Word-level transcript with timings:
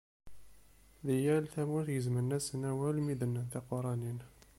Di 1.05 1.15
yal 1.25 1.45
tamurt 1.53 1.87
gezmen-asen 1.95 2.61
awal 2.71 2.95
mi 3.05 3.13
d-nnan 3.19 3.47
tiquranin. 3.51 4.19